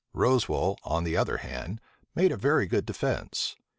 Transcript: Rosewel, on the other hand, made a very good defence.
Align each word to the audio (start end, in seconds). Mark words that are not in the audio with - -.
Rosewel, 0.15 0.79
on 0.83 1.03
the 1.03 1.15
other 1.15 1.37
hand, 1.37 1.79
made 2.15 2.31
a 2.31 2.35
very 2.35 2.65
good 2.65 2.87
defence. 2.87 3.55